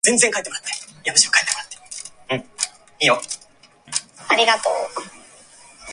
[0.01, 0.01] やがて彼はその手紙をポケットに入れ、部屋を出ると、小さな廊下を通って父の部屋へいった。
[0.01, 0.01] もう何カ月かのあいだ、彼はその部屋へいったことがな
[4.45, 4.61] かっ
[5.81, 5.89] た。